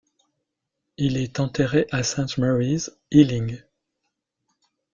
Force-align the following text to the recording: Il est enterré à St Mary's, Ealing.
Il 0.97 1.15
est 1.15 1.39
enterré 1.39 1.85
à 1.91 2.01
St 2.01 2.39
Mary's, 2.39 2.89
Ealing. 3.11 3.61